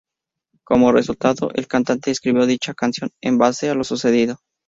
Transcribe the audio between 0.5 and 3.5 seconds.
Como resultado, el cantante escribió dicha canción en